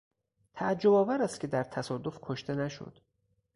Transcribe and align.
تعجبآور 0.53 1.21
است 1.21 1.39
که 1.39 1.47
در 1.47 1.63
تصادف 1.63 2.19
کشته 2.21 2.55
نشد. 2.55 2.99